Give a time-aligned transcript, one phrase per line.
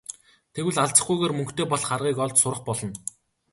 [0.53, 2.95] Тэгвэл алзахгүйгээр мөнгөтэй болох аргыг олж сурах болно.